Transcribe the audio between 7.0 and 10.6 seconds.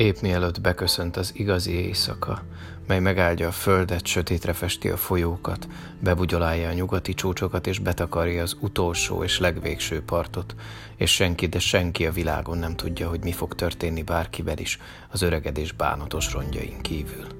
csúcsokat és betakarja az utolsó és legvégső partot,